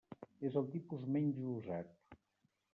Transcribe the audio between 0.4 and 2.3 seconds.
És el tipus menys usat.